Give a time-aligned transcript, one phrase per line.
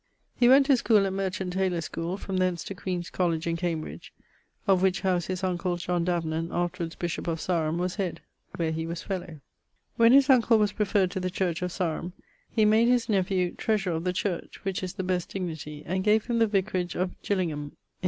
[0.35, 4.11] He went to school at Merchant Taylors' school, from thence to Queen's Colledge in Cambridge,
[4.65, 8.19] of which house his uncle, John Davenant, (afterwards bishop of Sarum), was head,
[8.55, 9.41] where he was fellowe.
[9.97, 12.13] When his uncle was preferred to the church of Sarum,
[12.49, 16.25] he made his nephew treasurer of the church, which is the best dignity, and gave
[16.25, 17.77] him the vicaridge of Gillingham in com.